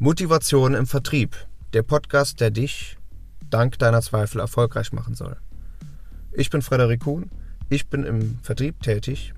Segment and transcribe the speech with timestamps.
[0.00, 1.34] Motivation im Vertrieb.
[1.72, 2.96] Der Podcast, der dich
[3.50, 5.36] dank deiner Zweifel erfolgreich machen soll.
[6.30, 7.28] Ich bin Frederik Kuhn,
[7.68, 9.34] ich bin im Vertrieb tätig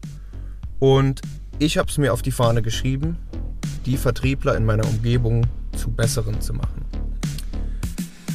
[0.79, 1.23] und
[1.59, 3.17] ich habe es mir auf die Fahne geschrieben,
[3.87, 5.47] die Vertriebler in meiner Umgebung
[5.79, 6.85] zu besseren zu machen.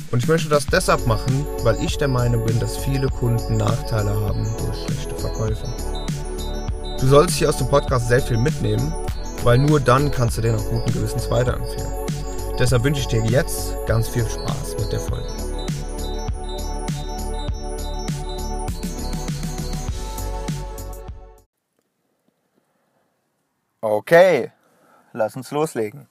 [0.09, 4.09] Und ich möchte das deshalb machen, weil ich der Meinung bin, dass viele Kunden Nachteile
[4.09, 5.67] haben durch schlechte Verkäufe.
[6.99, 8.91] Du sollst hier aus dem Podcast sehr viel mitnehmen,
[9.43, 11.94] weil nur dann kannst du den auch guten Gewissens weiterempfehlen.
[12.57, 15.27] Deshalb wünsche ich dir jetzt ganz viel Spaß mit der Folge.
[23.81, 24.53] Okay,
[25.11, 26.07] lass uns loslegen.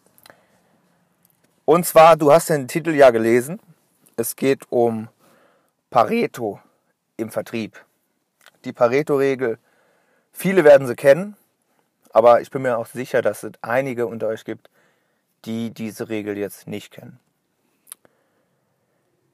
[1.65, 3.59] Und zwar, du hast den Titel ja gelesen.
[4.17, 5.09] Es geht um
[5.89, 6.61] Pareto
[7.17, 7.83] im Vertrieb.
[8.67, 9.59] Die Pareto-Regel,
[10.31, 11.37] viele werden sie kennen,
[12.13, 14.69] aber ich bin mir auch sicher, dass es einige unter euch gibt,
[15.45, 17.19] die diese Regel jetzt nicht kennen.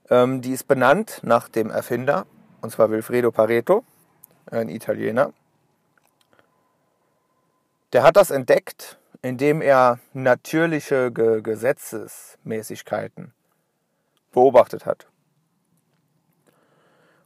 [0.09, 2.27] Ähm, die ist benannt nach dem Erfinder,
[2.61, 3.85] und zwar Wilfredo Pareto,
[4.51, 5.33] ein Italiener.
[7.93, 13.33] Der hat das entdeckt, indem er natürliche Ge Gesetzesmäßigkeiten
[14.33, 15.07] beobachtet hat.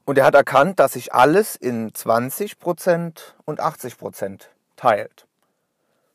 [0.04, 4.42] Und er hat erkannt, dass sich alles in 20% und 80%
[4.76, 5.26] teilt.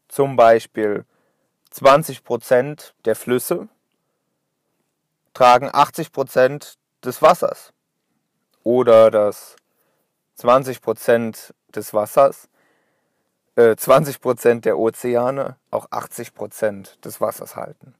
[0.07, 1.05] Zum Beispiel
[1.73, 3.67] 20% der Flüsse
[5.33, 7.73] tragen 80% des Wassers.
[8.63, 9.55] Oder dass
[10.37, 12.49] 20% des Wassers,
[13.55, 17.95] äh, 20% der Ozeane auch 80% des Wassers halten.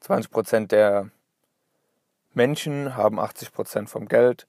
[0.00, 1.10] 20% der
[2.34, 4.46] Menschen haben 80% vom Geld.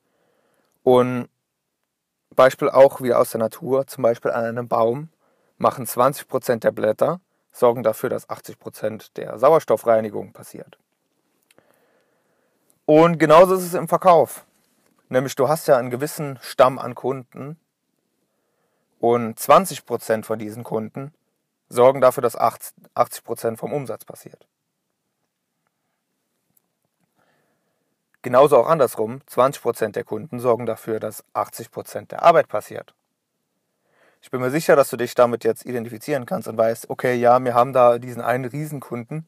[0.83, 1.29] Und
[2.35, 5.09] Beispiel auch wieder aus der Natur, zum Beispiel an einem Baum
[5.57, 7.19] machen 20% der Blätter,
[7.51, 10.77] sorgen dafür, dass 80% der Sauerstoffreinigung passiert.
[12.85, 14.45] Und genauso ist es im Verkauf.
[15.09, 17.59] Nämlich du hast ja einen gewissen Stamm an Kunden
[18.99, 21.13] und 20% von diesen Kunden
[21.69, 24.47] sorgen dafür, dass 80% vom Umsatz passiert.
[28.21, 32.95] Genauso auch andersrum, 20% der Kunden sorgen dafür, dass 80% der Arbeit passiert.
[34.25, 37.39] Ich bin mir sicher, dass du dich damit jetzt identifizieren kannst und weißt, okay, ja,
[37.43, 39.27] wir haben da diesen einen Riesenkunden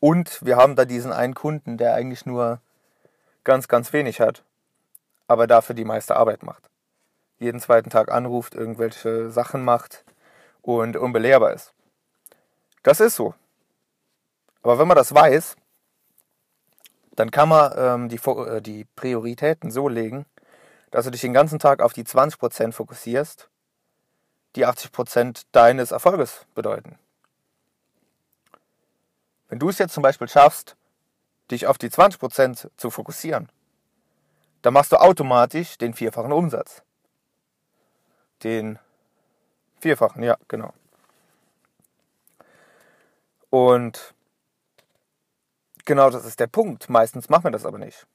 [0.00, 2.62] und wir haben da diesen einen Kunden, der eigentlich nur
[3.44, 4.42] ganz, ganz wenig hat,
[5.28, 6.70] aber dafür die meiste Arbeit macht.
[7.38, 10.06] Jeden zweiten Tag anruft, irgendwelche Sachen macht
[10.62, 11.74] und unbelehrbar ist.
[12.84, 13.34] Das ist so.
[14.62, 15.56] Aber wenn man das weiß,
[17.16, 20.24] dann kann man ähm, die, äh, die Prioritäten so legen,
[20.90, 23.50] dass du dich den ganzen Tag auf die 20% fokussierst
[24.56, 26.98] die 80% deines Erfolges bedeuten.
[29.48, 30.76] Wenn du es jetzt zum Beispiel schaffst,
[31.50, 33.50] dich auf die 20% zu fokussieren,
[34.62, 36.82] dann machst du automatisch den vierfachen Umsatz.
[38.42, 38.78] Den
[39.78, 40.72] vierfachen, ja, genau.
[43.50, 44.14] Und
[45.84, 46.88] genau das ist der Punkt.
[46.88, 48.06] Meistens machen wir das aber nicht.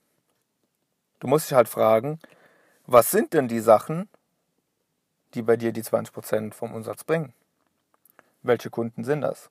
[1.20, 2.20] Du musst dich halt fragen,
[2.86, 4.10] was sind denn die Sachen,
[5.34, 7.34] die bei dir die 20% vom Umsatz bringen.
[8.42, 9.50] Welche Kunden sind das?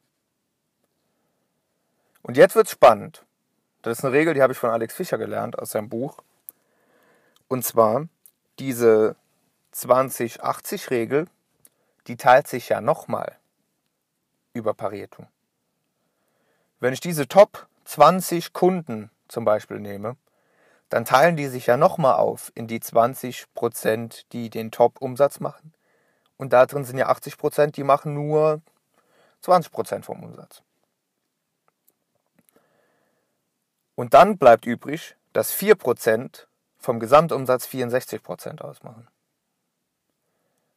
[2.23, 3.25] Und jetzt wird es spannend.
[3.83, 6.19] Das ist eine Regel, die habe ich von Alex Fischer gelernt aus seinem Buch.
[7.49, 8.09] Und zwar
[8.59, 9.17] diese
[9.75, 11.27] 20-80-Regel,
[12.07, 13.37] die teilt sich ja nochmal
[14.53, 15.27] über Pareto.
[16.81, 20.17] Wenn ich diese Top 20 Kunden zum Beispiel nehme,
[20.89, 25.75] dann teilen die sich ja nochmal auf in die 20% die den Top-Umsatz machen.
[26.37, 28.63] Und da drin sind ja 80% die machen nur
[29.45, 30.63] 20% vom Umsatz.
[33.95, 36.47] Und dann bleibt übrig, dass 4%
[36.79, 39.09] vom Gesamtumsatz 64% ausmachen.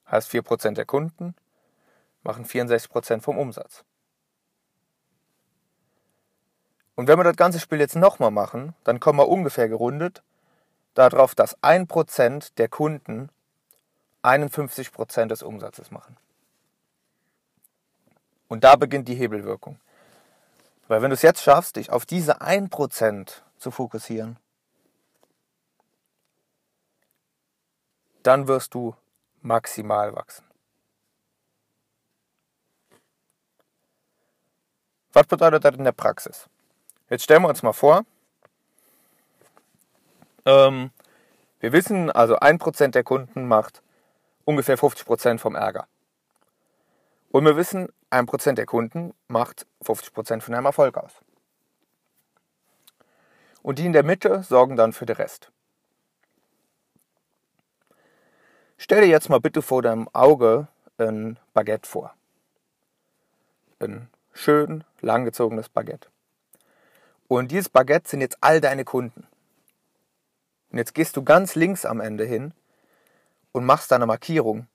[0.09, 1.35] Heißt 4% der Kunden
[2.23, 3.83] machen 64% vom Umsatz.
[7.01, 10.21] Und wenn wir das ganze Spiel jetzt nochmal machen, dann kommen wir ungefähr gerundet
[10.93, 13.29] darauf, dass 1% der Kunden
[14.21, 16.15] 51% des Umsatzes machen.
[18.49, 19.79] Und da beginnt die Hebelwirkung.
[20.87, 24.37] Weil wenn du es jetzt schaffst, dich auf diese 1% zu fokussieren,
[28.21, 28.95] dann wirst du
[29.41, 30.45] maximal wachsen.
[35.13, 36.47] Was bedeutet das in der Praxis?
[37.11, 38.05] Jetzt stellen wir uns mal vor,
[40.45, 40.91] ähm,
[41.59, 43.83] wir wissen, also 1% der Kunden macht
[44.45, 45.89] ungefähr 50% vom Ärger.
[47.29, 51.11] Und wir wissen, 1% der Kunden macht 50% von deinem Erfolg aus.
[53.61, 55.51] Und die in der Mitte sorgen dann für den Rest.
[58.77, 62.15] Stell dir jetzt mal bitte vor deinem Auge ein Baguette vor.
[63.79, 66.10] Ein schön langgezogenes Baguette.
[67.31, 69.25] Und dieses Baguette sind jetzt all deine Kunden.
[70.69, 72.53] Und jetzt gehst du ganz links am Ende hin
[73.53, 74.67] und machst da eine Markierung.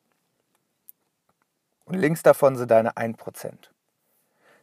[1.85, 3.53] Und links davon sind deine 1%.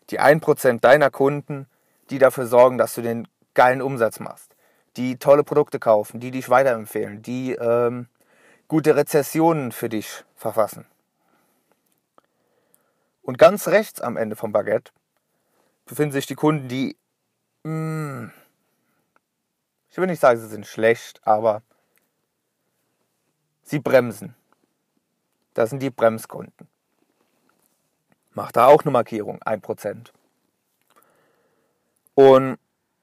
[0.10, 1.68] Die 1% deiner Kunden,
[2.10, 4.56] die dafür sorgen, dass du den geilen Umsatz machst.
[4.98, 8.08] Die tolle Produkte kaufen, die dich weiterempfehlen, die ähm,
[8.70, 10.88] gute Rezessionen für dich verfassen.
[13.22, 14.92] Und ganz rechts am Ende vom Baguette
[15.86, 16.98] befinden sich die Kunden, die,
[17.64, 18.32] hm,
[19.90, 21.62] ich will nicht sagen, sie sind schlecht, aber
[23.62, 24.36] sie bremsen.
[25.54, 26.68] Das sind die Bremskunden.
[28.32, 30.12] Mach da auch eine Markierung, 1%.
[32.16, 32.58] Und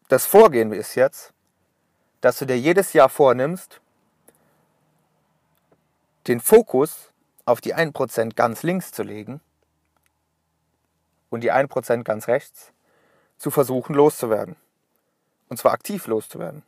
[0.08, 1.32] das Vorgehen ist jetzt,
[2.20, 3.80] dass du dir jedes Jahr vornimmst,
[6.26, 7.12] den Fokus
[7.44, 9.40] auf die 1% ganz links zu legen
[11.30, 12.72] und die 1% ganz rechts
[13.40, 14.54] zu versuchen loszuwerden.
[15.48, 16.62] Und zwar aktiv loszuwerden.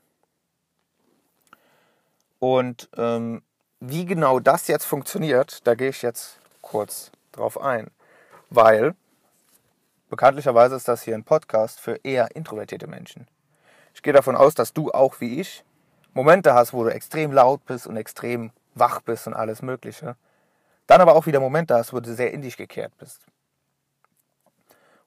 [2.40, 3.42] Und ähm,
[3.78, 7.90] wie genau das jetzt funktioniert, da gehe ich jetzt kurz drauf ein.
[8.50, 8.96] Weil
[10.08, 13.28] bekanntlicherweise ist das hier ein Podcast für eher introvertierte Menschen.
[13.94, 15.62] Ich gehe davon aus, dass du auch wie ich
[16.14, 20.16] Momente hast, wo du extrem laut bist und extrem wach bist und alles Mögliche.
[20.86, 23.20] Dann aber auch wieder Momente hast, wo du sehr in dich gekehrt bist.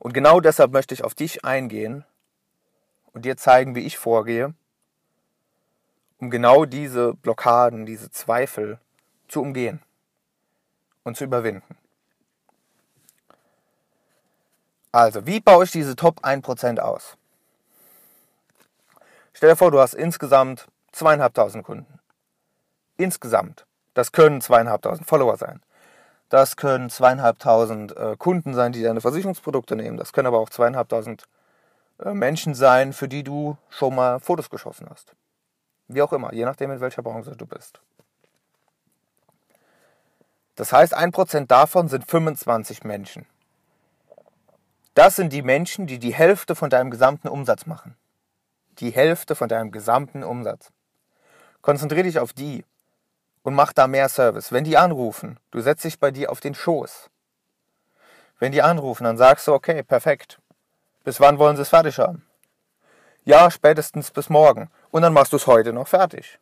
[0.06, 2.06] Und genau deshalb möchte ich auf dich eingehen
[3.12, 4.54] und dir zeigen, wie ich vorgehe,
[6.19, 8.80] um genau diese Blockaden, diese Zweifel
[9.28, 9.81] zu umgehen
[11.02, 11.75] und zu überwinden.
[14.92, 17.18] Also, wie baue ich diese Top 1% aus?
[19.34, 22.00] Stell dir vor, du hast insgesamt zweieinhalbtausend Kunden.
[22.98, 23.66] Insgesamt.
[23.96, 25.63] Das können zweieinhalbtausend Follower sein.
[26.36, 29.96] Das können zweieinhalbtausend äh, Kunden sein, die deine Versicherungsprodukte nehmen.
[29.96, 31.24] Das können aber auch zweieinhalbtausend
[32.04, 35.16] äh, Menschen sein, für die du schon mal Fotos geschossen hast.
[35.88, 37.80] Wie auch immer, je nachdem, in welcher Branche du bist.
[40.56, 43.26] Das heißt, ein Prozent davon sind 25 Menschen.
[44.94, 47.96] Das sind die Menschen, die die Hälfte von deinem gesamten Umsatz machen
[48.80, 50.72] die Hälfte von deinem gesamten Umsatz.
[51.62, 52.66] Konzentriere dich auf die
[53.46, 54.52] und mach da mehr Service.
[54.52, 57.12] Wenn die anrufen, du setzt dich bei dir auf den Schoß.
[58.40, 60.40] Wenn die anrufen, dann sagst du, okay, perfekt.
[61.04, 62.26] Bis wann wollen sie es fertig haben?
[63.24, 64.72] Ja, spätestens bis morgen.
[64.90, 66.40] Und dann machst du es heute noch fertig.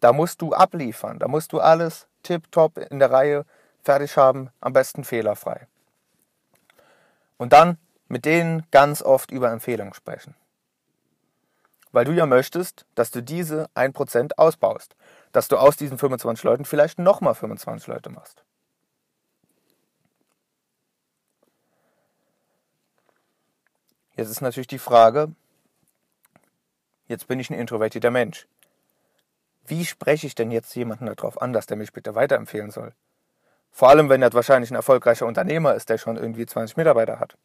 [0.00, 1.20] Da musst du abliefern.
[1.20, 3.46] Da musst du alles tipptopp in der Reihe
[3.84, 5.68] fertig haben, am besten fehlerfrei.
[7.38, 7.78] Und dann
[8.08, 10.34] mit denen ganz oft über Empfehlungen sprechen
[11.92, 14.94] weil du ja möchtest, dass du diese 1% ausbaust.
[15.32, 18.44] Dass du aus diesen 25 Leuten vielleicht nochmal 25 Leute machst.
[24.16, 25.32] Jetzt ist natürlich die Frage,
[27.06, 28.46] jetzt bin ich ein introvertierter Mensch.
[29.66, 32.92] Wie spreche ich denn jetzt jemanden darauf an, dass der mich bitte weiterempfehlen soll?
[33.70, 37.38] Vor allem, wenn er wahrscheinlich ein erfolgreicher Unternehmer ist, der schon irgendwie 20 Mitarbeiter hat.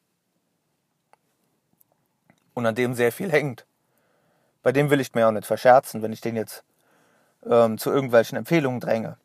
[2.55, 3.65] Und an dem sehr viel hängt
[4.65, 6.63] bei dem will ich mir auch nicht verscherzen, wenn ich den jetzt
[7.45, 9.19] ähm, zu irgendwelchen Empfehlungen dränge.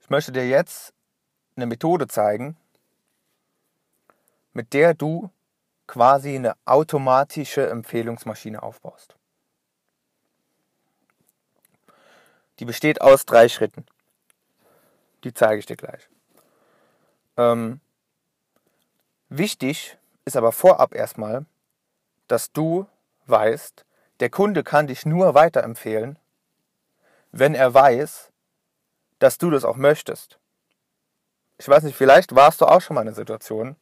[0.00, 0.94] Ich möchte dir jetzt
[1.56, 2.56] eine Methode zeigen,
[4.52, 5.28] mit der du
[5.88, 9.16] quasi eine automatische Empfehlungsmaschine aufbaust.
[12.60, 13.84] Die besteht aus drei Schritten.
[15.24, 16.08] Die zeige ich dir gleich.
[17.36, 17.80] Ähm,
[19.28, 21.44] wichtig ist aber vorab erstmal,
[22.28, 22.86] dass du
[23.26, 23.84] weißt,
[24.20, 26.18] der Kunde kann dich nur weiterempfehlen,
[27.32, 28.30] wenn er weiß,
[29.18, 30.38] dass du das auch möchtest.
[31.58, 33.76] Ich weiß nicht, vielleicht warst du auch schon mal in einer Situation,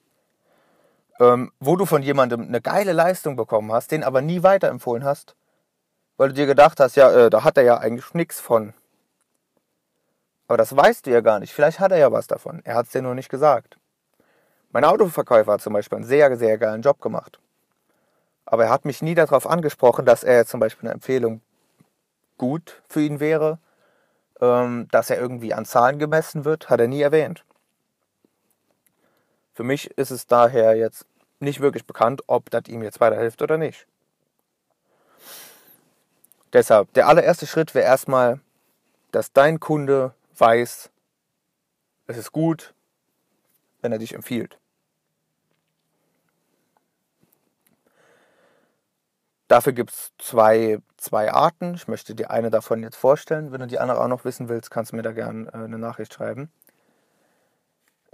[1.20, 5.36] ähm, wo du von jemandem eine geile Leistung bekommen hast, den aber nie weiterempfohlen hast,
[6.16, 8.74] weil du dir gedacht hast, ja, äh, da hat er ja eigentlich nichts von.
[10.48, 11.54] Aber das weißt du ja gar nicht.
[11.54, 12.60] Vielleicht hat er ja was davon.
[12.64, 13.78] Er hat es dir nur nicht gesagt.
[14.72, 17.38] Mein Autoverkäufer hat zum Beispiel einen sehr, sehr geilen Job gemacht.
[18.46, 21.42] Aber er hat mich nie darauf angesprochen, dass er zum Beispiel eine Empfehlung
[22.38, 23.58] gut für ihn wäre,
[24.40, 27.44] ähm, dass er irgendwie an Zahlen gemessen wird, hat er nie erwähnt.
[29.52, 31.04] Für mich ist es daher jetzt
[31.38, 33.86] nicht wirklich bekannt, ob das ihm jetzt weiterhilft oder nicht.
[36.52, 38.40] Deshalb, der allererste Schritt wäre erstmal,
[39.10, 40.90] dass dein Kunde weiß,
[42.06, 42.74] es ist gut,
[43.82, 44.58] wenn er dich empfiehlt.
[49.52, 51.74] Dafür gibt es zwei, zwei Arten.
[51.74, 53.52] Ich möchte dir eine davon jetzt vorstellen.
[53.52, 55.76] Wenn du die andere auch noch wissen willst, kannst du mir da gerne äh, eine
[55.76, 56.50] Nachricht schreiben.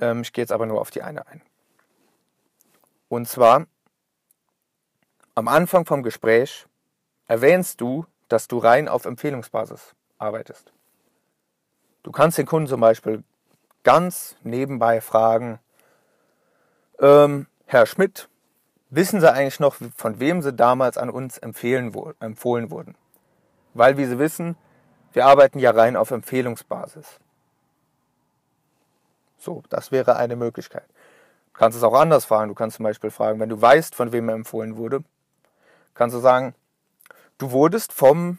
[0.01, 1.41] Ähm, ich gehe jetzt aber nur auf die eine ein.
[3.09, 3.67] Und zwar,
[5.37, 6.67] am Anfang vom Gespräch
[7.29, 10.73] erwähnst du, dass du rein auf Empfehlungsbasis arbeitest.
[12.03, 13.23] Du kannst den Kunden zum Beispiel
[13.85, 15.61] ganz nebenbei fragen,
[16.99, 18.29] ähm, Herr Schmidt,
[18.91, 22.95] wissen Sie eigentlich noch, von wem Sie damals an uns empfehlen, empfohlen wurden?
[23.75, 24.57] Weil, wie Sie wissen,
[25.13, 27.19] wir arbeiten ja rein auf Empfehlungsbasis.
[29.39, 30.87] So, das wäre eine Möglichkeit.
[31.53, 32.49] Du kannst es auch anders fragen.
[32.49, 35.03] Du kannst zum Beispiel fragen, wenn du weißt, von wem er empfohlen wurde,
[35.95, 36.55] kannst du sagen,
[37.39, 38.39] du wurdest vom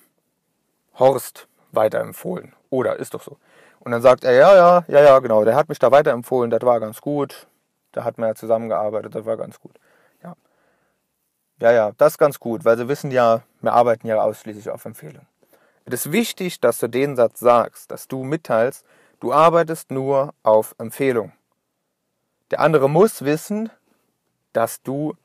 [0.97, 2.53] Horst weiterempfohlen.
[2.69, 3.37] Oder ist doch so.
[3.79, 6.61] Und dann sagt er, ja, ja, ja, ja, genau, der hat mich da weiterempfohlen, das
[6.61, 7.47] war ganz gut.
[7.91, 9.79] Da hat man ja zusammengearbeitet, das war ganz gut.
[11.59, 11.71] Ja.
[11.71, 15.25] Ja, das ist ganz gut, weil sie wissen ja, wir arbeiten ja ausschließlich auf Empfehlung.
[15.85, 18.85] Es ist wichtig, dass du den Satz sagst, dass du mitteilst,
[19.19, 21.33] du arbeitest nur auf Empfehlung.
[22.51, 23.69] Der andere muss wissen,
[24.53, 25.15] dass du,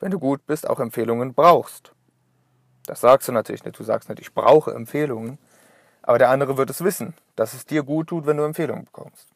[0.00, 1.92] wenn du gut bist, auch Empfehlungen brauchst.
[2.86, 3.78] Das sagst du natürlich nicht.
[3.78, 5.38] Du sagst nicht, ich brauche Empfehlungen.
[6.02, 9.28] Aber der andere wird es wissen, dass es dir gut tut, wenn du Empfehlungen bekommst.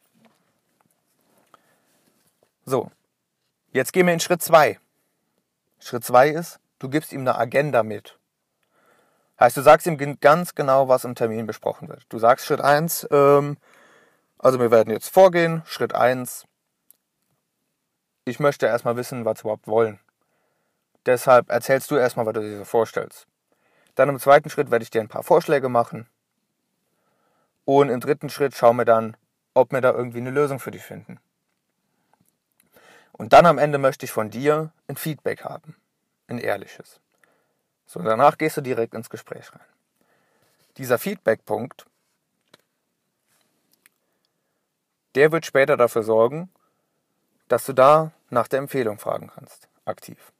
[2.65, 2.91] So,
[3.71, 4.79] jetzt gehen wir in Schritt 2.
[5.87, 8.19] Schritt 2 ist, du gibst ihm eine Agenda mit.
[9.39, 12.05] Heißt, du sagst ihm ganz genau, was im Termin besprochen wird.
[12.09, 13.55] Du sagst Schritt 1, ähm,
[14.37, 15.61] also wir werden jetzt vorgehen.
[15.65, 16.45] Schritt 1,
[18.25, 20.01] ich möchte erstmal wissen, was wir überhaupt wollen.
[21.05, 23.25] Deshalb erzählst du erstmal, was du dir so vorstellst.
[23.95, 26.09] Dann im zweiten Schritt werde ich dir ein paar Vorschläge machen.
[27.63, 29.15] Und im dritten Schritt schauen wir dann,
[29.53, 31.21] ob wir da irgendwie eine Lösung für dich finden.
[33.17, 35.75] Und dann am Ende möchte ich von dir ein Feedback haben.
[36.27, 36.99] Ein ehrliches.
[37.85, 39.65] So, danach gehst du direkt ins Gespräch rein.
[40.77, 41.85] Dieser Feedback-Punkt,
[45.15, 46.49] der wird später dafür sorgen,
[47.47, 49.67] dass du da nach der Empfehlung fragen kannst.
[49.85, 50.31] Aktiv.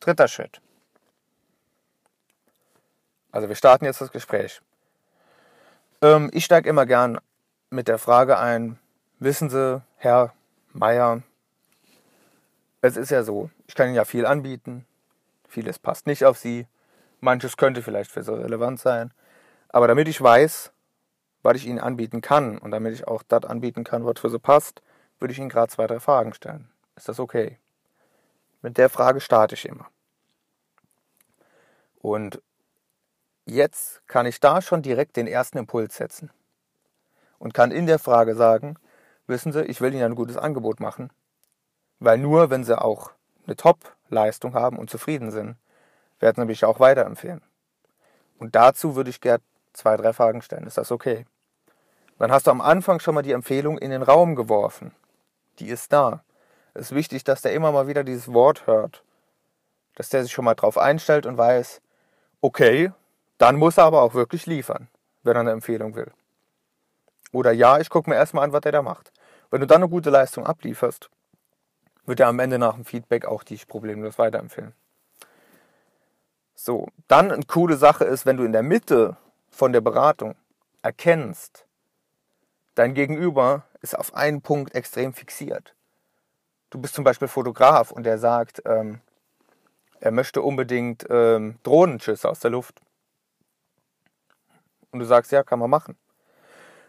[0.00, 0.60] Dritter Schritt.
[3.30, 4.60] Also wir starten jetzt das Gespräch.
[6.02, 7.18] Ähm, ich steige immer gern
[7.70, 8.78] mit der Frage ein,
[9.18, 10.32] wissen Sie, Herr
[10.72, 11.22] Meier,
[12.80, 14.86] es ist ja so, ich kann Ihnen ja viel anbieten,
[15.48, 16.66] vieles passt nicht auf Sie,
[17.20, 19.12] manches könnte vielleicht für Sie relevant sein,
[19.68, 20.72] aber damit ich weiß,
[21.42, 24.38] was ich Ihnen anbieten kann und damit ich auch das anbieten kann, was für Sie
[24.38, 24.82] passt,
[25.18, 26.70] würde ich Ihnen gerade zwei, drei Fragen stellen.
[26.96, 27.58] Ist das okay?
[28.62, 29.88] Mit der Frage starte ich immer.
[32.00, 32.40] Und
[33.44, 36.30] jetzt kann ich da schon direkt den ersten Impuls setzen
[37.38, 38.76] und kann in der Frage sagen,
[39.28, 41.10] wissen Sie, ich will Ihnen ein gutes Angebot machen,
[42.00, 43.10] weil nur wenn Sie auch
[43.46, 45.56] eine Top-Leistung haben und zufrieden sind,
[46.20, 47.42] werden Sie mich auch weiterempfehlen.
[48.38, 49.42] Und dazu würde ich gerne
[49.72, 50.66] zwei, drei Fragen stellen.
[50.66, 51.26] Ist das okay?
[52.18, 54.92] Dann hast du am Anfang schon mal die Empfehlung in den Raum geworfen.
[55.58, 56.24] Die ist da.
[56.74, 59.04] Es ist wichtig, dass der immer mal wieder dieses Wort hört.
[59.94, 61.80] Dass der sich schon mal drauf einstellt und weiß,
[62.40, 62.92] okay,
[63.38, 64.88] dann muss er aber auch wirklich liefern,
[65.22, 66.10] wenn er eine Empfehlung will.
[67.32, 69.12] Oder ja, ich gucke mir erstmal an, was er da macht.
[69.50, 71.10] Wenn du dann eine gute Leistung ablieferst,
[72.06, 74.74] wird er am Ende nach dem Feedback auch dich problemlos weiterempfehlen.
[76.54, 79.16] So, dann eine coole Sache ist, wenn du in der Mitte
[79.48, 80.34] von der Beratung
[80.82, 81.66] erkennst,
[82.74, 85.74] dein Gegenüber ist auf einen Punkt extrem fixiert.
[86.70, 89.00] Du bist zum Beispiel Fotograf und er sagt, ähm,
[90.00, 92.80] er möchte unbedingt ähm, Drohnenschüsse aus der Luft.
[94.90, 95.96] Und du sagst, ja, kann man machen.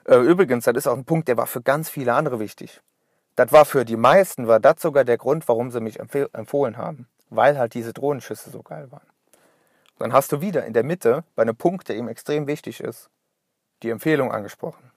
[0.06, 2.82] Äh, übrigens, das ist auch ein Punkt, der war für ganz viele andere wichtig.
[3.36, 7.08] Das war für die meisten, war das sogar der Grund, warum sie mich empfohlen haben.
[7.30, 9.08] Weil halt diese Drohnenschüsse so geil waren.
[10.00, 13.10] Dann hast du wieder in der Mitte, bei einem Punkt, der ihm extrem wichtig ist,
[13.84, 14.92] die Empfehlung angesprochen.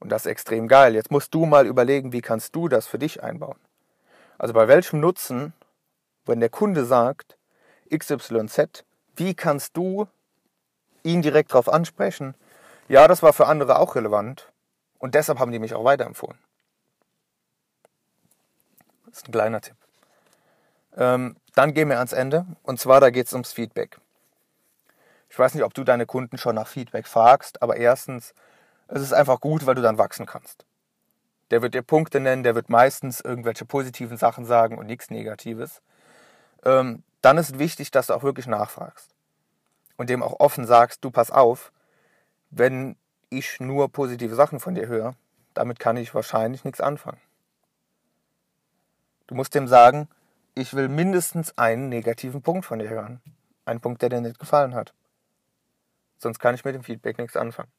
[0.00, 0.94] Und das ist extrem geil.
[0.94, 3.56] Jetzt musst du mal überlegen, wie kannst du das für dich einbauen.
[4.36, 5.54] Also bei welchem Nutzen,
[6.26, 7.38] wenn der Kunde sagt,
[7.94, 8.84] XYZ,
[9.16, 10.06] wie kannst du
[11.02, 12.34] ihn direkt darauf ansprechen,
[12.88, 14.52] ja, das war für andere auch relevant
[14.98, 16.38] und deshalb haben die mich auch weiterempfohlen.
[19.06, 19.76] Das ist ein kleiner Tipp.
[20.96, 23.98] Ähm, dann gehen wir ans Ende und zwar da geht es ums Feedback.
[25.28, 28.34] Ich weiß nicht, ob du deine Kunden schon nach Feedback fragst, aber erstens,
[28.88, 30.64] es ist einfach gut, weil du dann wachsen kannst.
[31.50, 35.82] Der wird dir Punkte nennen, der wird meistens irgendwelche positiven Sachen sagen und nichts Negatives.
[36.64, 39.14] Ähm, dann ist wichtig, dass du auch wirklich nachfragst
[39.96, 41.72] und dem auch offen sagst, du pass auf,
[42.56, 42.96] wenn
[43.30, 45.14] ich nur positive Sachen von dir höre,
[45.54, 47.20] damit kann ich wahrscheinlich nichts anfangen.
[49.26, 50.08] Du musst dem sagen,
[50.54, 53.20] ich will mindestens einen negativen Punkt von dir hören.
[53.64, 54.92] Einen Punkt, der dir nicht gefallen hat.
[56.18, 57.72] Sonst kann ich mit dem Feedback nichts anfangen.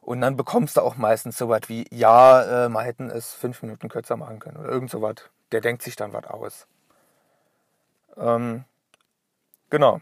[0.00, 3.62] Und dann bekommst du auch meistens so was wie, ja, äh, wir hätten es fünf
[3.62, 5.16] Minuten kürzer machen können oder irgend so was.
[5.50, 6.66] Der denkt sich dann was aus.
[8.16, 8.64] Ähm,
[9.68, 10.00] genau.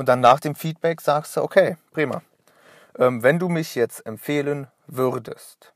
[0.00, 2.22] Und dann nach dem Feedback sagst du, okay, prima.
[2.98, 5.74] Ähm, wenn du mich jetzt empfehlen würdest,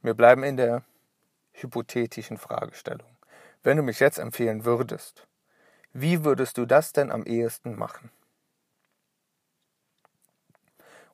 [0.00, 0.82] wir bleiben in der
[1.52, 3.06] hypothetischen Fragestellung.
[3.62, 5.26] Wenn du mich jetzt empfehlen würdest,
[5.92, 8.10] wie würdest du das denn am ehesten machen?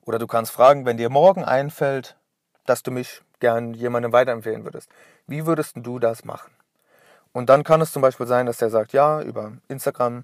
[0.05, 2.15] Oder du kannst fragen, wenn dir morgen einfällt,
[2.65, 4.89] dass du mich gern jemandem weiterempfehlen würdest.
[5.27, 6.53] Wie würdest du das machen?
[7.33, 10.23] Und dann kann es zum Beispiel sein, dass der sagt, ja, über Instagram.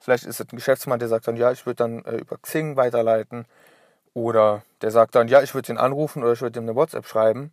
[0.00, 2.76] Vielleicht ist es ein Geschäftsmann, der sagt dann, ja, ich würde dann äh, über Xing
[2.76, 3.46] weiterleiten.
[4.12, 7.06] Oder der sagt dann, ja, ich würde ihn anrufen oder ich würde ihm eine WhatsApp
[7.06, 7.52] schreiben.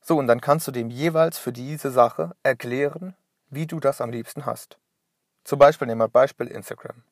[0.00, 3.14] So, und dann kannst du dem jeweils für diese Sache erklären,
[3.50, 4.78] wie du das am liebsten hast.
[5.44, 7.02] Zum Beispiel nehmen wir Beispiel Instagram.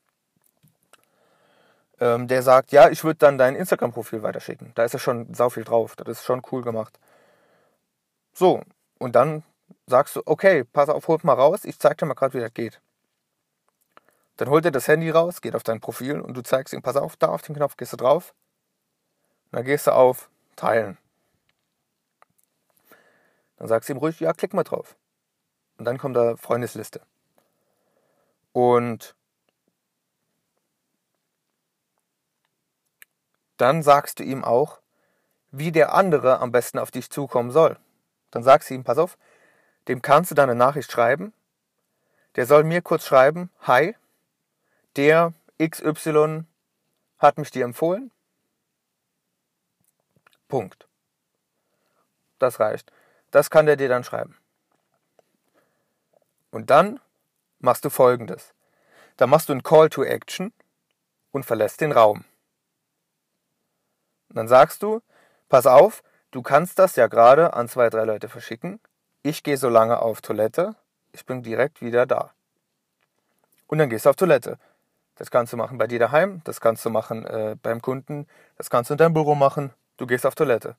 [2.01, 4.73] Ähm, der sagt, ja, ich würde dann dein Instagram-Profil weiterschicken.
[4.75, 5.97] Da ist ja schon sau viel drauf.
[5.97, 6.99] Das ist schon cool gemacht.
[8.35, 8.63] So,
[8.99, 9.43] und dann
[9.87, 12.55] sagst du, okay, pass auf, holt mal raus, ich zeig dir mal gerade, wie das
[12.55, 12.81] geht.
[14.37, 16.97] Dann holt er das Handy raus, geht auf dein Profil und du zeigst ihm, pass
[16.97, 18.35] auf, da auf den Knopf gehst du drauf.
[19.51, 20.99] Und dann gehst du auf Teilen.
[23.57, 24.97] Dann sagst du ihm ruhig, ja, klick mal drauf.
[25.77, 27.01] Und dann kommt da Freundesliste.
[28.53, 29.15] Und
[33.57, 34.81] dann sagst du ihm auch,
[35.51, 37.79] wie der andere am besten auf dich zukommen soll.
[38.31, 39.19] Dann sagst du ihm, pass auf,
[39.89, 41.33] dem kannst du dann eine Nachricht schreiben.
[42.35, 43.95] Der soll mir kurz schreiben, hi,
[44.97, 45.33] der
[45.63, 46.45] XY
[47.19, 48.11] hat mich dir empfohlen.
[50.49, 50.89] Punkt.
[52.39, 52.93] Das reicht.
[53.31, 54.37] Das kann der dir dann schreiben.
[56.51, 57.01] Und dann
[57.59, 58.53] machst du folgendes.
[59.17, 60.53] Da machst du einen Call to Action
[61.31, 62.25] und verlässt den Raum.
[64.29, 65.01] Und dann sagst du,
[65.49, 68.81] pass auf, du kannst das ja gerade an zwei, drei Leute verschicken.
[69.23, 70.75] Ich gehe so lange auf Toilette,
[71.13, 72.33] ich bin direkt wieder da.
[73.67, 74.59] Und dann gehst du auf Toilette.
[75.17, 78.71] Das kannst du machen bei dir daheim, das kannst du machen äh, beim Kunden, das
[78.71, 79.73] kannst du in deinem Büro machen.
[79.97, 80.77] Du gehst auf Toilette.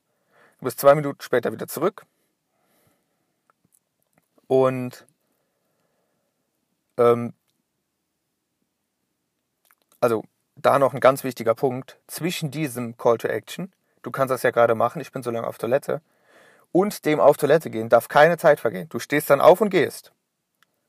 [0.59, 2.05] Du bist zwei Minuten später wieder zurück,
[4.47, 5.07] und
[6.97, 7.33] ähm,
[9.99, 10.23] also
[10.55, 13.71] da noch ein ganz wichtiger Punkt, zwischen diesem Call to Action,
[14.03, 16.01] du kannst das ja gerade machen, ich bin so lange auf Toilette,
[16.71, 18.89] und dem auf Toilette gehen darf keine Zeit vergehen.
[18.89, 20.11] Du stehst dann auf und gehst.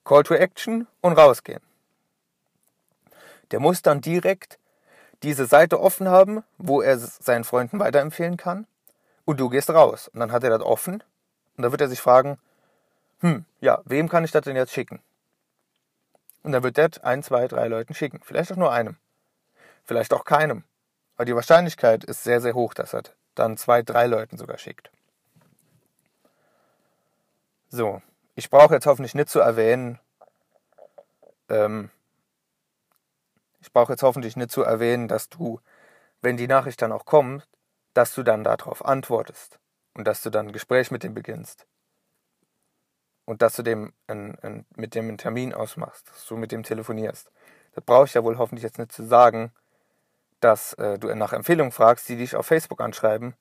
[0.05, 1.63] Call to Action und rausgehen.
[3.55, 4.59] Der muss dann direkt
[5.23, 8.67] diese Seite offen haben, wo er seinen Freunden weiterempfehlen kann.
[9.25, 10.09] Und du gehst raus.
[10.09, 10.95] Und dann hat er das offen.
[11.57, 12.40] Und dann wird er sich fragen,
[13.21, 15.01] hm, ja, wem kann ich das denn jetzt schicken?
[16.43, 18.21] Und dann wird der ein, zwei, drei Leuten schicken.
[18.25, 18.97] Vielleicht auch nur einem.
[19.85, 20.64] Vielleicht auch keinem.
[21.14, 23.05] Aber die Wahrscheinlichkeit ist sehr, sehr hoch, dass er
[23.37, 24.90] dann zwei, drei Leuten sogar schickt.
[27.69, 28.03] So,
[28.35, 30.01] ich brauche jetzt hoffentlich nicht zu erwähnen,
[31.49, 31.90] ähm,
[33.64, 35.59] ich brauche jetzt hoffentlich nicht zu erwähnen, dass du,
[36.20, 37.48] wenn die Nachricht dann auch kommt,
[37.94, 39.59] dass du dann darauf antwortest
[39.94, 41.66] und dass du dann ein Gespräch mit dem beginnst
[43.24, 46.62] und dass du dem ein, ein, mit dem einen Termin ausmachst, dass du mit dem
[46.62, 47.33] telefonierst.
[47.72, 49.50] Das brauche ich ja wohl hoffentlich jetzt nicht zu sagen,
[50.40, 53.35] dass äh, du nach Empfehlungen fragst, die dich auf Facebook anschreiben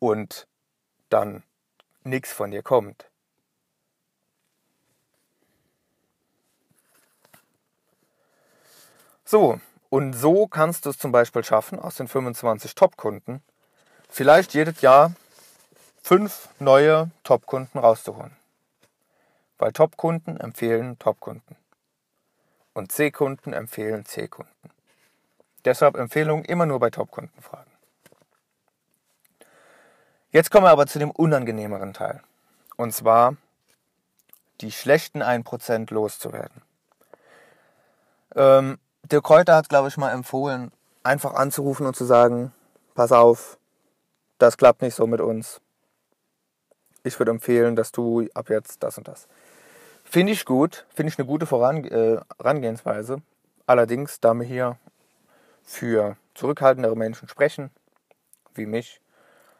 [0.00, 0.46] und
[1.08, 1.44] dann
[2.02, 3.10] nichts von dir kommt.
[9.24, 13.42] So, und so kannst du es zum Beispiel schaffen, aus den 25 Top-Kunden
[14.08, 15.12] vielleicht jedes Jahr
[16.02, 18.36] fünf neue Top-Kunden rauszuholen.
[19.56, 21.56] Weil Top-Kunden empfehlen Top-Kunden.
[22.74, 24.70] Und C-Kunden empfehlen C-Kunden.
[25.64, 27.70] Deshalb Empfehlungen immer nur bei Top-Kunden fragen.
[30.32, 32.20] Jetzt kommen wir aber zu dem unangenehmeren Teil.
[32.76, 33.36] Und zwar
[34.60, 36.60] die schlechten 1% loszuwerden.
[38.34, 38.78] Ähm,
[39.10, 42.52] der Kräuter hat, glaube ich, mal empfohlen, einfach anzurufen und zu sagen,
[42.94, 43.58] pass auf,
[44.38, 45.60] das klappt nicht so mit uns.
[47.02, 49.28] Ich würde empfehlen, dass du ab jetzt das und das.
[50.04, 53.20] Finde ich gut, finde ich eine gute äh, Herangehensweise.
[53.66, 54.78] Allerdings, da wir hier
[55.62, 57.70] für zurückhaltendere Menschen sprechen,
[58.54, 59.00] wie mich,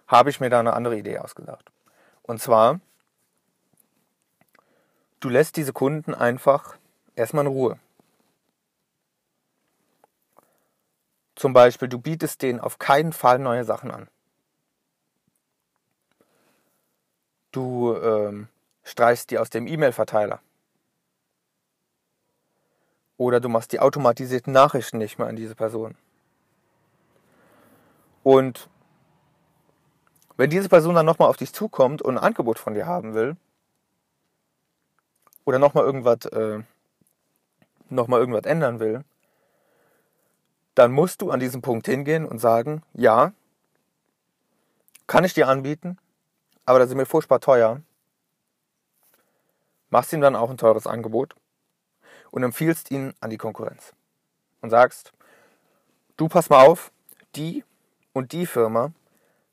[0.06, 1.70] habe ich mir da eine andere Idee ausgedacht.
[2.22, 2.80] Und zwar,
[5.20, 6.76] du lässt diese Kunden einfach
[7.16, 7.78] erstmal in Ruhe.
[11.34, 14.08] Zum Beispiel, du bietest denen auf keinen Fall neue Sachen an.
[17.50, 18.48] Du ähm,
[18.82, 20.40] streichst die aus dem E-Mail-Verteiler.
[23.16, 25.96] Oder du machst die automatisierten Nachrichten nicht mehr an diese Person.
[28.22, 28.68] Und
[30.36, 33.36] wenn diese Person dann nochmal auf dich zukommt und ein Angebot von dir haben will,
[35.44, 36.62] oder nochmal irgendwas, äh,
[37.90, 39.04] noch irgendwas ändern will,
[40.74, 43.32] dann musst du an diesem Punkt hingehen und sagen, ja,
[45.06, 45.98] kann ich dir anbieten,
[46.64, 47.80] aber das ist mir furchtbar teuer.
[49.90, 51.36] Machst ihm dann auch ein teures Angebot
[52.30, 53.92] und empfiehlst ihn an die Konkurrenz.
[54.60, 55.12] Und sagst,
[56.16, 56.90] du pass mal auf,
[57.36, 57.64] die
[58.12, 58.92] und die Firma,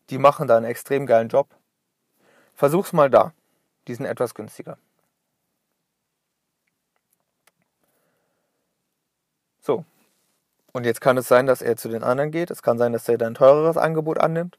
[0.09, 1.47] die machen da einen extrem geilen Job.
[2.55, 3.33] Versuch's mal da.
[3.87, 4.77] Die sind etwas günstiger.
[9.61, 9.85] So.
[10.73, 12.49] Und jetzt kann es sein, dass er zu den anderen geht.
[12.49, 14.57] Es kann sein, dass er dann ein teureres Angebot annimmt.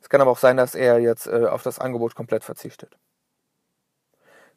[0.00, 2.98] Es kann aber auch sein, dass er jetzt äh, auf das Angebot komplett verzichtet.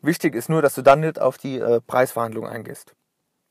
[0.01, 2.95] Wichtig ist nur, dass du dann nicht auf die äh, Preisverhandlung eingehst.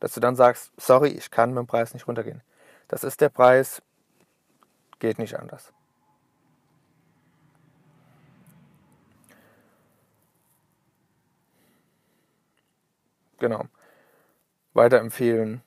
[0.01, 2.43] Dass du dann sagst, sorry, ich kann mit dem Preis nicht runtergehen.
[2.89, 3.83] Das ist der Preis,
[4.99, 5.73] geht nicht anders.
[13.39, 13.65] Genau.
[14.75, 15.63] Weiterempfehlen.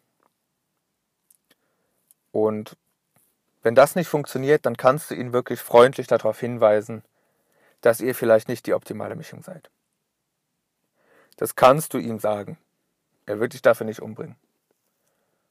[2.43, 2.78] Und
[3.62, 7.04] wenn das nicht funktioniert, dann kannst du ihn wirklich freundlich darauf hinweisen,
[7.82, 9.69] dass ihr vielleicht nicht die optimale Mischung seid.
[11.38, 12.58] Das kannst du ihm sagen.
[13.25, 14.36] Er wird dich dafür nicht umbringen.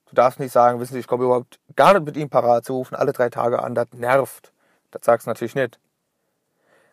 [0.06, 2.74] Du darfst nicht sagen, wissen Sie, ich komme überhaupt gar nicht mit ihm parat zu
[2.74, 4.52] rufen, alle drei Tage an, das nervt.
[4.90, 5.78] Das sagst du natürlich nicht.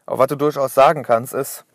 [0.06, 1.66] Aber was du durchaus sagen kannst, ist,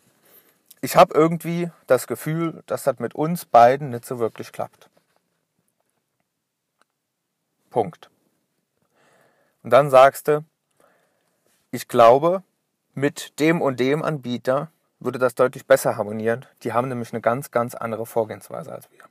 [0.81, 4.90] ich habe irgendwie das Gefühl, dass das mit uns beiden nicht so wirklich klappt.
[7.71, 8.11] Punkt.
[9.63, 10.45] Und dann sagst du,
[11.71, 12.43] ich glaube,
[12.93, 16.45] mit dem und dem Anbieter würde das deutlich besser harmonieren.
[16.61, 19.03] Die haben nämlich eine ganz, ganz andere Vorgehensweise als wir.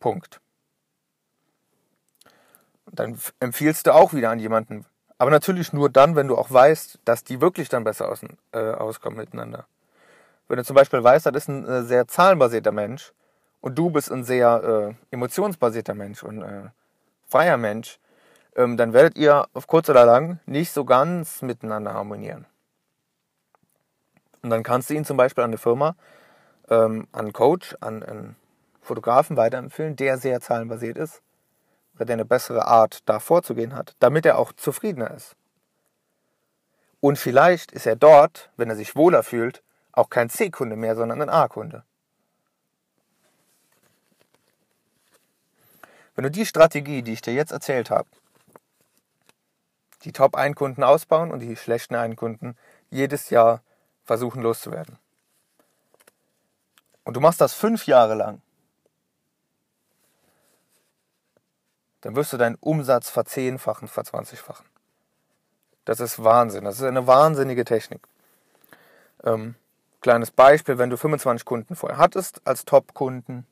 [0.00, 0.40] Punkt.
[2.84, 4.84] Und dann empfiehlst du auch wieder an jemanden.
[5.18, 8.20] Aber natürlich nur dann, wenn du auch weißt, dass die wirklich dann besser aus,
[8.52, 9.66] äh, auskommen miteinander.
[10.48, 13.12] Wenn du zum Beispiel weißt, das ist ein äh, sehr zahlenbasierter Mensch
[13.66, 16.68] und du bist ein sehr äh, emotionsbasierter Mensch und äh,
[17.26, 17.98] freier Mensch,
[18.54, 22.46] ähm, dann werdet ihr auf kurz oder lang nicht so ganz miteinander harmonieren.
[24.40, 25.96] Und dann kannst du ihn zum Beispiel an eine Firma,
[26.70, 28.36] ähm, an einen Coach, an einen
[28.82, 31.20] Fotografen weiterempfehlen, der sehr zahlenbasiert ist
[31.96, 35.34] oder der eine bessere Art da vorzugehen hat, damit er auch zufriedener ist.
[37.00, 41.20] Und vielleicht ist er dort, wenn er sich wohler fühlt, auch kein C-Kunde mehr, sondern
[41.20, 41.82] ein A-Kunde.
[46.16, 48.08] Wenn du die Strategie, die ich dir jetzt erzählt habe,
[50.02, 52.56] die Top-1-Kunden ausbauen und die schlechten 1-Kunden
[52.90, 53.62] jedes Jahr
[54.04, 54.98] versuchen loszuwerden.
[57.04, 58.40] Und du machst das fünf Jahre lang.
[62.00, 64.66] Dann wirst du deinen Umsatz verzehnfachen, verzwanzigfachen.
[65.84, 66.64] Das ist Wahnsinn.
[66.64, 68.06] Das ist eine wahnsinnige Technik.
[69.22, 69.54] Ähm,
[70.00, 73.46] kleines Beispiel, wenn du 25 Kunden vorher hattest als Top-Kunden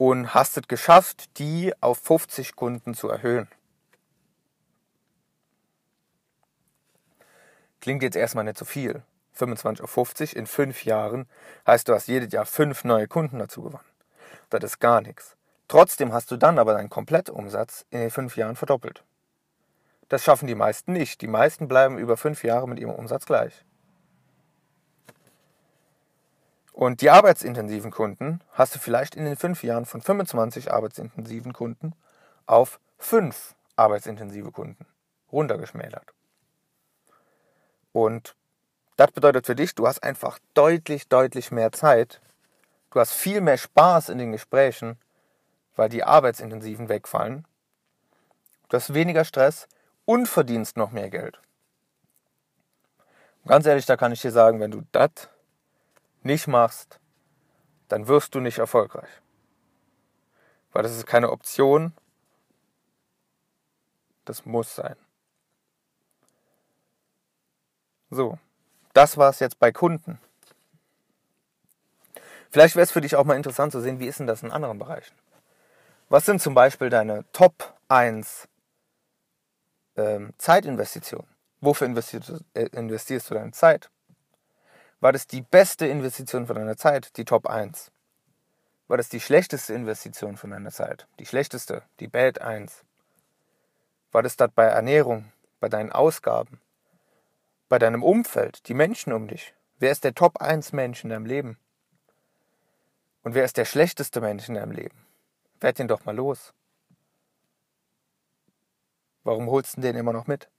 [0.00, 3.48] und hast es geschafft, die auf 50 Kunden zu erhöhen.
[7.82, 9.02] Klingt jetzt erstmal nicht so viel.
[9.34, 11.28] 25 auf 50 in fünf Jahren
[11.66, 13.84] heißt, du hast jedes Jahr fünf neue Kunden dazu gewonnen.
[14.48, 15.36] Das ist gar nichts.
[15.68, 19.04] Trotzdem hast du dann aber deinen Komplettumsatz in den fünf Jahren verdoppelt.
[20.08, 21.20] Das schaffen die meisten nicht.
[21.20, 23.66] Die meisten bleiben über fünf Jahre mit ihrem Umsatz gleich.
[26.80, 31.92] Und die arbeitsintensiven Kunden hast du vielleicht in den fünf Jahren von 25 arbeitsintensiven Kunden
[32.46, 34.86] auf fünf arbeitsintensive Kunden
[35.30, 36.06] runtergeschmälert.
[37.92, 38.34] Und
[38.96, 42.22] das bedeutet für dich, du hast einfach deutlich, deutlich mehr Zeit.
[42.92, 44.96] Du hast viel mehr Spaß in den Gesprächen,
[45.76, 47.46] weil die Arbeitsintensiven wegfallen.
[48.70, 49.68] Du hast weniger Stress
[50.06, 51.42] und verdienst noch mehr Geld.
[53.44, 55.28] ganz ehrlich, da kann ich dir sagen, wenn du das
[56.22, 57.00] nicht machst,
[57.88, 59.10] dann wirst du nicht erfolgreich.
[60.72, 61.92] Weil das ist keine Option,
[64.24, 64.96] das muss sein.
[68.10, 68.38] So,
[68.92, 70.20] das war es jetzt bei Kunden.
[72.50, 74.50] Vielleicht wäre es für dich auch mal interessant zu sehen, wie ist denn das in
[74.50, 75.14] anderen Bereichen?
[76.08, 78.48] Was sind zum Beispiel deine Top 1
[79.96, 81.28] ähm, Zeitinvestitionen?
[81.60, 83.90] Wofür investierst, äh, investierst du deine Zeit?
[85.00, 87.90] War das die beste Investition von deiner Zeit, die Top 1?
[88.86, 91.06] War das die schlechteste Investition von deiner Zeit?
[91.18, 92.84] Die schlechteste, die Bad 1?
[94.12, 96.60] Was ist das bei Ernährung, bei deinen Ausgaben,
[97.70, 99.54] bei deinem Umfeld, die Menschen um dich?
[99.78, 101.58] Wer ist der Top 1 Mensch in deinem Leben?
[103.22, 105.06] Und wer ist der schlechteste Mensch in deinem Leben?
[105.60, 106.52] Werd den doch mal los.
[109.24, 110.50] Warum holst du den immer noch mit?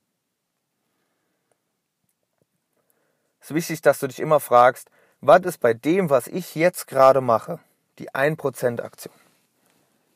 [3.30, 6.88] Es ist wichtig, dass du dich immer fragst, was ist bei dem, was ich jetzt
[6.88, 7.60] gerade mache,
[8.00, 9.14] die 1% Aktion?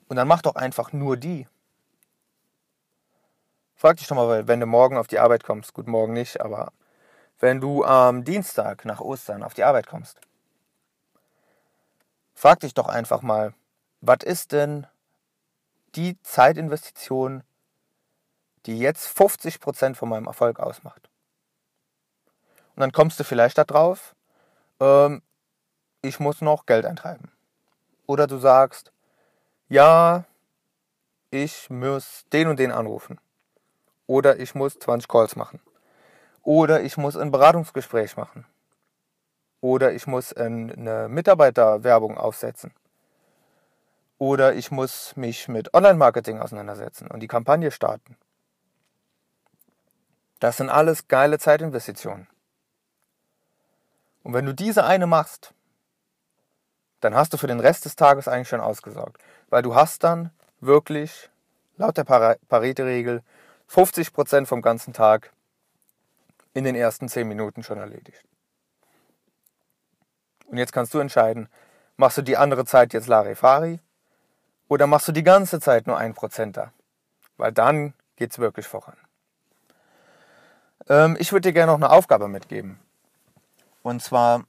[0.07, 1.47] Und dann mach doch einfach nur die.
[3.75, 6.71] Frag dich doch mal, wenn du morgen auf die Arbeit kommst, gut, morgen nicht, aber
[7.39, 10.19] wenn du am Dienstag nach Ostern auf die Arbeit kommst,
[12.33, 13.53] frag dich doch einfach mal,
[14.01, 14.87] was ist denn
[15.95, 17.43] die Zeitinvestition,
[18.65, 21.09] die jetzt 50% von meinem Erfolg ausmacht?
[22.75, 24.15] Und dann kommst du vielleicht darauf,
[24.79, 25.21] ähm,
[26.01, 27.31] ich muss noch Geld eintreiben.
[28.05, 28.91] Oder du sagst,
[29.69, 30.25] ja,
[31.31, 33.19] ich muss den und den anrufen.
[34.07, 35.59] Oder ich muss 20 Calls machen.
[36.43, 38.45] Oder ich muss ein Beratungsgespräch machen.
[39.61, 42.71] Oder ich muss eine Mitarbeiterwerbung aufsetzen.
[44.17, 48.17] Oder ich muss mich mit Online-Marketing auseinandersetzen und die Kampagne starten.
[50.39, 52.27] Das sind alles geile Zeitinvestitionen.
[54.25, 55.53] Und wenn du diese eine machst,
[56.99, 59.21] dann hast du für den Rest des Tages eigentlich schon ausgesorgt.
[59.49, 61.29] Weil du hast dann wirklich,
[61.77, 63.21] laut der Pareto-Regel,
[63.69, 65.31] 50% vom ganzen Tag
[66.55, 68.25] in den ersten 10 Minuten schon erledigt.
[70.47, 71.47] Und jetzt kannst du entscheiden,
[71.95, 73.79] machst du die andere Zeit jetzt Larifari
[74.67, 76.73] oder machst du die ganze Zeit nur 1% da?
[77.37, 78.97] Weil dann geht es wirklich voran.
[80.89, 82.79] Ähm, ich würde dir gerne noch eine Aufgabe mitgeben.
[83.85, 84.45] Und zwar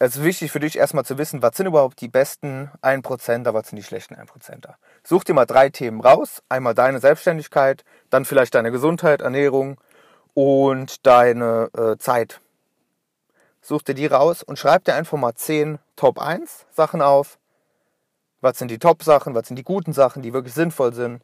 [0.00, 3.68] es ist wichtig für dich erstmal zu wissen, was sind überhaupt die besten 1%er, was
[3.68, 4.76] sind die schlechten 1%er.
[5.04, 6.42] Such dir mal drei Themen raus.
[6.48, 9.80] Einmal deine Selbstständigkeit, dann vielleicht deine Gesundheit, Ernährung
[10.34, 12.40] und deine äh, Zeit.
[13.60, 17.38] Such dir die raus und schreib dir einfach mal 10 Top 1 Sachen auf.
[18.40, 21.22] Was sind die Top-Sachen, was sind die guten Sachen, die wirklich sinnvoll sind.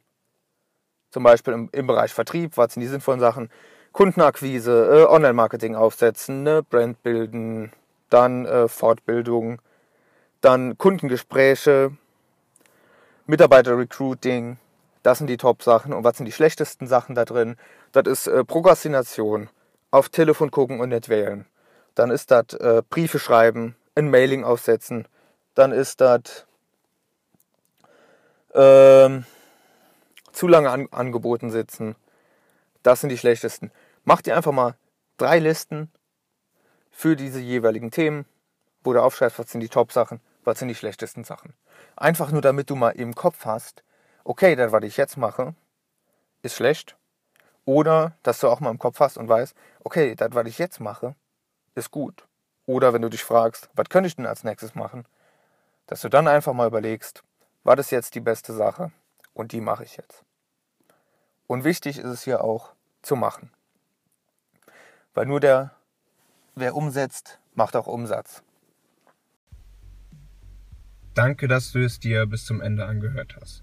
[1.10, 3.50] Zum Beispiel im, im Bereich Vertrieb, was sind die sinnvollen Sachen.
[3.94, 7.70] Kundenakquise, äh, Online-Marketing aufsetzen, ne, Brand bilden,
[8.10, 9.62] dann äh, Fortbildung,
[10.40, 11.92] dann Kundengespräche,
[13.26, 14.58] Mitarbeiter-Recruiting.
[15.04, 15.92] Das sind die Top-Sachen.
[15.92, 17.56] Und was sind die schlechtesten Sachen da drin?
[17.92, 19.48] Das ist äh, Prokrastination,
[19.92, 21.46] auf Telefon gucken und nicht wählen.
[21.94, 25.06] Dann ist das äh, Briefe schreiben, ein Mailing aufsetzen.
[25.54, 26.46] Dann ist das
[28.54, 29.24] ähm,
[30.32, 31.94] zu lange an Angeboten sitzen.
[32.82, 33.70] Das sind die schlechtesten.
[34.04, 34.76] Mach dir einfach mal
[35.16, 35.90] drei Listen
[36.90, 38.26] für diese jeweiligen Themen,
[38.82, 41.54] wo du aufschreibst, was sind die Top-Sachen, was sind die schlechtesten Sachen.
[41.96, 43.82] Einfach nur, damit du mal im Kopf hast,
[44.24, 45.54] okay, das, was ich jetzt mache,
[46.42, 46.96] ist schlecht.
[47.64, 50.80] Oder, dass du auch mal im Kopf hast und weißt, okay, das, was ich jetzt
[50.80, 51.14] mache,
[51.74, 52.26] ist gut.
[52.66, 55.06] Oder wenn du dich fragst, was könnte ich denn als nächstes machen,
[55.86, 57.22] dass du dann einfach mal überlegst,
[57.62, 58.92] war das jetzt die beste Sache
[59.32, 60.24] und die mache ich jetzt.
[61.46, 63.50] Und wichtig ist es hier auch zu machen.
[65.14, 65.70] Weil nur der
[66.56, 68.42] wer umsetzt, macht auch Umsatz.
[71.14, 73.62] Danke, dass du es dir bis zum Ende angehört hast.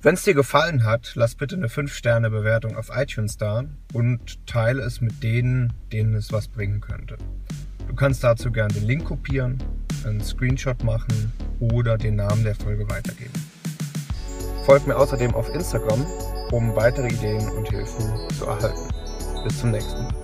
[0.00, 5.00] Wenn es dir gefallen hat, lass bitte eine 5-Sterne-Bewertung auf iTunes da und teile es
[5.00, 7.16] mit denen, denen es was bringen könnte.
[7.86, 9.62] Du kannst dazu gerne den Link kopieren,
[10.04, 13.32] einen Screenshot machen oder den Namen der Folge weitergeben.
[14.64, 16.04] Folgt mir außerdem auf Instagram,
[16.50, 18.88] um weitere Ideen und Hilfen zu erhalten.
[19.44, 20.21] Bis zum nächsten Mal.